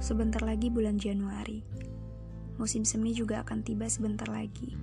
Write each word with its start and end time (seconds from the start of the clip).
Sebentar 0.00 0.42
lagi 0.42 0.72
bulan 0.72 0.98
Januari. 0.98 1.62
Musim 2.58 2.82
semi 2.82 3.14
juga 3.14 3.46
akan 3.46 3.62
tiba 3.62 3.86
sebentar 3.86 4.26
lagi. 4.26 4.74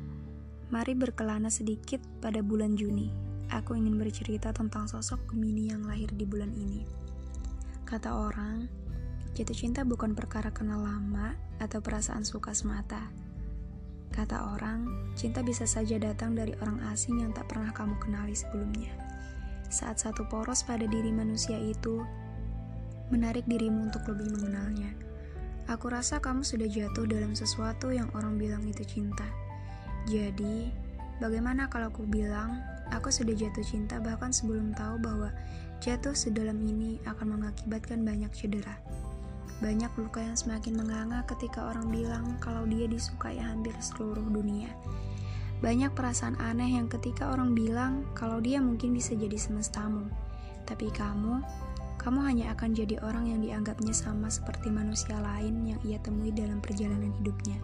Mari 0.72 0.94
berkelana 0.96 1.48
sedikit 1.48 2.00
pada 2.20 2.40
bulan 2.40 2.76
Juni. 2.76 3.08
Aku 3.52 3.76
ingin 3.80 3.96
bercerita 3.96 4.52
tentang 4.52 4.92
sosok 4.92 5.32
Gemini 5.32 5.72
yang 5.72 5.88
lahir 5.88 6.12
di 6.12 6.28
bulan 6.28 6.52
ini. 6.52 6.84
Kata 7.88 8.28
orang, 8.28 8.68
jatuh 9.32 9.56
cinta 9.56 9.88
bukan 9.88 10.12
perkara 10.12 10.52
kenal 10.52 10.84
lama 10.84 11.40
atau 11.64 11.80
perasaan 11.80 12.28
suka 12.28 12.52
semata. 12.52 13.08
Kata 14.12 14.54
orang, 14.56 15.14
cinta 15.16 15.40
bisa 15.40 15.64
saja 15.64 15.96
datang 15.96 16.36
dari 16.36 16.52
orang 16.60 16.84
asing 16.92 17.24
yang 17.24 17.32
tak 17.32 17.48
pernah 17.48 17.72
kamu 17.72 17.96
kenali 18.04 18.36
sebelumnya. 18.36 18.92
Saat 19.72 20.04
satu 20.04 20.28
poros 20.28 20.64
pada 20.64 20.84
diri 20.84 21.12
manusia 21.12 21.56
itu 21.56 22.04
menarik 23.10 23.48
dirimu 23.48 23.88
untuk 23.88 24.04
lebih 24.12 24.34
mengenalnya. 24.36 24.92
Aku 25.68 25.92
rasa 25.92 26.24
kamu 26.24 26.48
sudah 26.48 26.68
jatuh 26.72 27.04
dalam 27.04 27.36
sesuatu 27.36 27.92
yang 27.92 28.08
orang 28.16 28.40
bilang 28.40 28.64
itu 28.64 28.88
cinta. 28.88 29.28
Jadi, 30.08 30.72
bagaimana 31.20 31.68
kalau 31.68 31.92
aku 31.92 32.08
bilang 32.08 32.64
aku 32.96 33.12
sudah 33.12 33.36
jatuh 33.36 33.64
cinta 33.68 34.00
bahkan 34.00 34.32
sebelum 34.32 34.72
tahu 34.72 34.96
bahwa 35.04 35.36
jatuh 35.84 36.16
sedalam 36.16 36.56
ini 36.64 37.04
akan 37.04 37.36
mengakibatkan 37.36 38.08
banyak 38.08 38.32
cedera. 38.32 38.80
Banyak 39.60 39.90
luka 39.98 40.22
yang 40.22 40.38
semakin 40.38 40.78
menganga 40.78 41.26
ketika 41.28 41.68
orang 41.68 41.90
bilang 41.90 42.38
kalau 42.40 42.64
dia 42.70 42.86
disukai 42.86 43.36
hampir 43.42 43.74
seluruh 43.82 44.24
dunia. 44.30 44.70
Banyak 45.58 45.98
perasaan 45.98 46.38
aneh 46.38 46.78
yang 46.78 46.86
ketika 46.86 47.34
orang 47.34 47.58
bilang 47.58 48.06
kalau 48.14 48.38
dia 48.38 48.62
mungkin 48.62 48.94
bisa 48.94 49.18
jadi 49.18 49.34
semestamu. 49.34 50.06
Tapi 50.70 50.94
kamu 50.94 51.42
kamu 52.08 52.24
hanya 52.24 52.56
akan 52.56 52.72
jadi 52.72 53.04
orang 53.04 53.36
yang 53.36 53.44
dianggapnya 53.44 53.92
sama 53.92 54.32
seperti 54.32 54.72
manusia 54.72 55.20
lain 55.20 55.68
yang 55.68 55.80
ia 55.84 56.00
temui 56.00 56.32
dalam 56.32 56.64
perjalanan 56.64 57.12
hidupnya. 57.20 57.60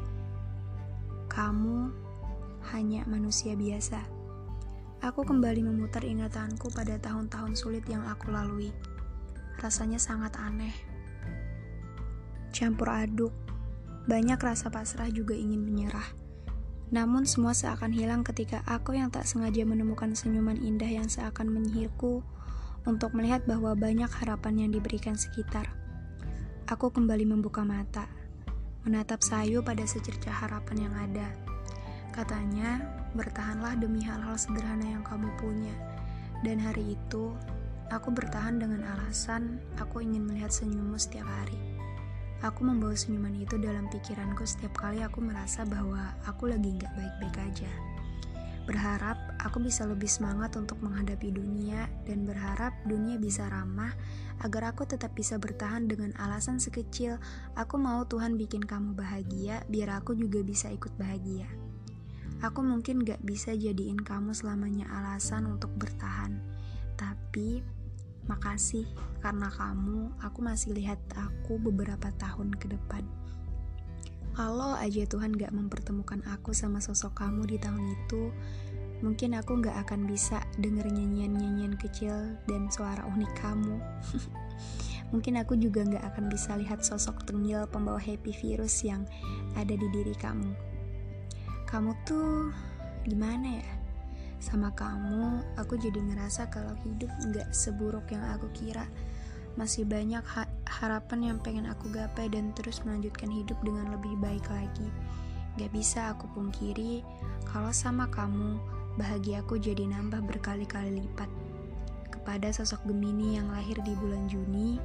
Kamu 1.31 1.87
hanya 2.75 3.07
manusia 3.07 3.55
biasa. 3.55 4.03
Aku 4.99 5.23
kembali 5.23 5.63
memutar 5.63 6.03
ingatanku 6.03 6.75
pada 6.75 6.99
tahun-tahun 6.99 7.55
sulit 7.55 7.87
yang 7.87 8.03
aku 8.03 8.35
lalui. 8.35 8.75
Rasanya 9.63 9.95
sangat 9.95 10.35
aneh. 10.35 10.75
Campur 12.51 12.91
aduk, 12.91 13.31
banyak 14.11 14.43
rasa 14.43 14.67
pasrah 14.67 15.07
juga 15.07 15.39
ingin 15.39 15.63
menyerah. 15.63 16.11
Namun 16.91 17.23
semua 17.23 17.55
seakan 17.55 17.95
hilang 17.95 18.27
ketika 18.27 18.59
aku 18.67 18.99
yang 18.99 19.07
tak 19.07 19.23
sengaja 19.23 19.63
menemukan 19.63 20.11
senyuman 20.11 20.59
indah 20.59 20.91
yang 20.91 21.07
seakan 21.07 21.47
menyihirku 21.47 22.27
untuk 22.83 23.15
melihat 23.15 23.43
bahwa 23.47 23.75
banyak 23.75 24.09
harapan 24.11 24.67
yang 24.67 24.71
diberikan 24.75 25.15
sekitar. 25.15 25.71
Aku 26.67 26.91
kembali 26.91 27.27
membuka 27.27 27.63
mata, 27.63 28.07
menatap 28.83 29.23
sayu 29.23 29.63
pada 29.63 29.83
secerca 29.87 30.31
harapan 30.31 30.87
yang 30.89 30.95
ada. 30.95 31.27
Katanya, 32.11 32.83
bertahanlah 33.15 33.79
demi 33.79 34.03
hal-hal 34.03 34.35
sederhana 34.35 34.85
yang 34.85 35.03
kamu 35.03 35.31
punya. 35.39 35.73
Dan 36.43 36.59
hari 36.59 36.99
itu, 36.99 37.31
aku 37.87 38.11
bertahan 38.11 38.59
dengan 38.59 38.83
alasan 38.95 39.63
aku 39.79 40.03
ingin 40.03 40.27
melihat 40.27 40.51
senyummu 40.51 40.99
setiap 40.99 41.25
hari. 41.25 41.57
Aku 42.43 42.67
membawa 42.67 42.91
senyuman 42.91 43.39
itu 43.39 43.55
dalam 43.55 43.87
pikiranku 43.87 44.43
setiap 44.43 44.75
kali 44.75 44.99
aku 44.99 45.23
merasa 45.23 45.63
bahwa 45.63 46.11
aku 46.27 46.51
lagi 46.51 46.75
nggak 46.75 46.91
baik-baik 46.91 47.37
aja. 47.39 47.71
Berharap 48.63 49.19
aku 49.43 49.59
bisa 49.59 49.83
lebih 49.83 50.07
semangat 50.07 50.55
untuk 50.55 50.79
menghadapi 50.79 51.35
dunia 51.35 51.91
dan 52.07 52.23
berharap 52.23 52.71
dunia 52.87 53.19
bisa 53.19 53.51
ramah 53.51 53.91
agar 54.39 54.71
aku 54.71 54.87
tetap 54.87 55.11
bisa 55.11 55.35
bertahan 55.35 55.83
dengan 55.91 56.15
alasan 56.15 56.63
sekecil 56.63 57.19
aku 57.59 57.75
mau 57.75 58.07
Tuhan 58.07 58.39
bikin 58.39 58.63
kamu 58.63 58.95
bahagia 58.95 59.67
biar 59.67 59.99
aku 59.99 60.15
juga 60.15 60.39
bisa 60.39 60.71
ikut 60.71 60.95
bahagia. 60.95 61.47
Aku 62.43 62.59
mungkin 62.59 63.03
gak 63.07 63.23
bisa 63.23 63.55
jadiin 63.55 63.99
kamu 63.99 64.35
selamanya 64.35 64.83
alasan 64.91 65.47
untuk 65.47 65.71
bertahan, 65.79 66.43
tapi 66.99 67.63
makasih 68.27 68.87
karena 69.19 69.47
kamu 69.51 70.11
aku 70.19 70.39
masih 70.43 70.75
lihat 70.75 70.99
aku 71.15 71.59
beberapa 71.59 72.11
tahun 72.19 72.55
ke 72.55 72.71
depan. 72.75 73.03
Kalau 74.33 74.73
aja 74.73 75.05
Tuhan 75.05 75.37
gak 75.37 75.53
mempertemukan 75.53 76.25
aku 76.25 76.57
sama 76.57 76.81
sosok 76.81 77.21
kamu 77.21 77.45
di 77.45 77.61
tahun 77.61 77.85
itu, 77.85 78.33
mungkin 79.05 79.37
aku 79.37 79.61
gak 79.61 79.85
akan 79.85 80.09
bisa 80.09 80.41
denger 80.57 80.89
nyanyian-nyanyian 80.89 81.77
kecil 81.77 82.33
dan 82.49 82.65
suara 82.73 83.05
unik 83.13 83.33
kamu. 83.37 83.77
mungkin 85.13 85.37
aku 85.37 85.53
juga 85.53 85.85
gak 85.85 86.17
akan 86.17 86.33
bisa 86.33 86.57
lihat 86.57 86.81
sosok 86.81 87.29
tengil 87.29 87.69
pembawa 87.69 88.01
happy 88.01 88.33
virus 88.33 88.81
yang 88.81 89.05
ada 89.53 89.77
di 89.77 89.85
diri 89.93 90.17
kamu. 90.17 90.49
Kamu 91.69 91.93
tuh 92.01 92.49
gimana 93.05 93.61
ya? 93.61 93.69
Sama 94.41 94.73
kamu, 94.73 95.45
aku 95.61 95.77
jadi 95.77 96.01
ngerasa 96.01 96.49
kalau 96.49 96.73
hidup 96.81 97.13
gak 97.29 97.53
seburuk 97.53 98.09
yang 98.09 98.25
aku 98.33 98.49
kira 98.49 98.89
masih 99.53 99.85
banyak 99.85 100.23
ha 100.25 100.49
harapan 100.65 101.33
yang 101.33 101.37
pengen 101.37 101.69
aku 101.69 101.85
gapai 101.93 102.25
dan 102.27 102.49
terus 102.57 102.81
melanjutkan 102.81 103.29
hidup 103.29 103.57
dengan 103.61 103.93
lebih 103.93 104.17
baik 104.17 104.45
lagi. 104.49 104.89
Gak 105.61 105.69
bisa 105.69 106.17
aku 106.17 106.25
pungkiri 106.33 107.05
kalau 107.45 107.69
sama 107.69 108.09
kamu, 108.09 108.57
bahagiaku 108.97 109.61
jadi 109.61 109.85
nambah 109.85 110.25
berkali-kali 110.25 110.97
lipat. 111.05 111.29
Kepada 112.09 112.49
sosok 112.49 112.81
Gemini 112.89 113.37
yang 113.37 113.53
lahir 113.53 113.77
di 113.85 113.93
bulan 114.01 114.25
Juni, 114.25 114.81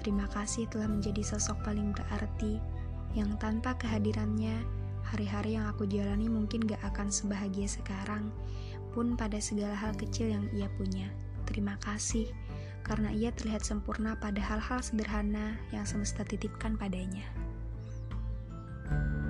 terima 0.00 0.24
kasih 0.32 0.64
telah 0.72 0.88
menjadi 0.88 1.20
sosok 1.36 1.60
paling 1.68 1.92
berarti 1.92 2.56
yang 3.12 3.36
tanpa 3.36 3.76
kehadirannya, 3.76 4.64
hari-hari 5.04 5.60
yang 5.60 5.68
aku 5.68 5.84
jalani 5.84 6.32
mungkin 6.32 6.64
gak 6.64 6.80
akan 6.84 7.12
sebahagia 7.12 7.68
sekarang, 7.68 8.32
pun 8.96 9.12
pada 9.20 9.36
segala 9.36 9.76
hal 9.76 9.92
kecil 9.92 10.32
yang 10.32 10.48
ia 10.56 10.72
punya. 10.80 11.12
Terima 11.44 11.76
kasih 11.84 12.32
karena 12.86 13.10
ia 13.10 13.34
terlihat 13.34 13.66
sempurna 13.66 14.14
pada 14.14 14.38
hal-hal 14.38 14.78
sederhana 14.78 15.58
yang 15.74 15.82
semesta 15.82 16.22
titipkan 16.22 16.78
padanya. 16.78 17.26
thank 18.86 19.02
you 19.18 19.25